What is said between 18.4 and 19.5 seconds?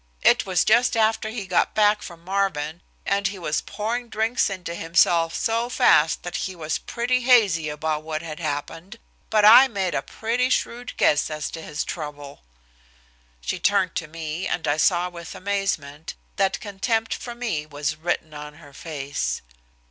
her face.